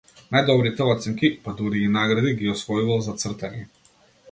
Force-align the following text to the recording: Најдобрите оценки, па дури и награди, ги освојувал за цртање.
Најдобрите 0.35 0.87
оценки, 0.93 1.29
па 1.43 1.53
дури 1.59 1.83
и 1.89 1.93
награди, 1.97 2.33
ги 2.41 2.51
освојувал 2.57 3.07
за 3.11 3.17
цртање. 3.25 3.65